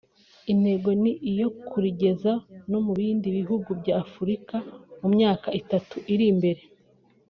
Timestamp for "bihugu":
3.37-3.69